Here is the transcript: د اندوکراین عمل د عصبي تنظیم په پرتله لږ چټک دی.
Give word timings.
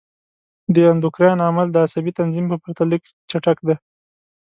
د 0.73 0.75
اندوکراین 0.91 1.39
عمل 1.49 1.67
د 1.71 1.77
عصبي 1.85 2.11
تنظیم 2.19 2.45
په 2.49 2.57
پرتله 2.63 2.89
لږ 2.91 3.01
چټک 3.29 3.57
دی. 3.67 3.75